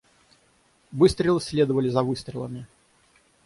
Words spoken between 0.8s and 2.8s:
Выстрелы следовали за выстрелами.